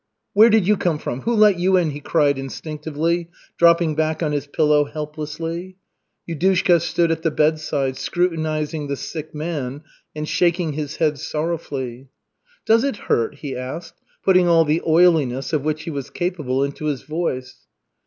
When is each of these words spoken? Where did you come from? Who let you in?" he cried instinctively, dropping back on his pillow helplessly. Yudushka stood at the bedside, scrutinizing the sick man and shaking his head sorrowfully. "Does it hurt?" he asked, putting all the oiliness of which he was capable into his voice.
Where 0.33 0.49
did 0.49 0.65
you 0.65 0.77
come 0.77 0.97
from? 0.97 1.21
Who 1.21 1.35
let 1.35 1.59
you 1.59 1.77
in?" 1.77 1.91
he 1.91 1.99
cried 1.99 2.39
instinctively, 2.39 3.29
dropping 3.59 3.93
back 3.93 4.23
on 4.23 4.31
his 4.31 4.47
pillow 4.47 4.85
helplessly. 4.85 5.75
Yudushka 6.27 6.81
stood 6.81 7.11
at 7.11 7.21
the 7.21 7.29
bedside, 7.29 7.97
scrutinizing 7.97 8.87
the 8.87 8.95
sick 8.95 9.35
man 9.35 9.83
and 10.15 10.27
shaking 10.27 10.73
his 10.73 10.95
head 10.95 11.19
sorrowfully. 11.19 12.07
"Does 12.65 12.83
it 12.83 12.97
hurt?" 12.97 13.35
he 13.35 13.55
asked, 13.55 14.01
putting 14.23 14.47
all 14.47 14.65
the 14.65 14.81
oiliness 14.87 15.53
of 15.53 15.61
which 15.61 15.83
he 15.83 15.91
was 15.91 16.09
capable 16.09 16.63
into 16.63 16.85
his 16.85 17.03
voice. 17.03 17.67